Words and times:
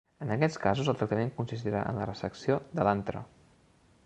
En 0.25 0.29
aquests 0.35 0.55
casos 0.63 0.89
el 0.93 0.97
tractament 1.01 1.29
consistirà 1.37 1.83
en 1.91 2.01
la 2.01 2.09
resecció 2.13 2.61
de 2.81 2.89
l'antre. 2.89 3.27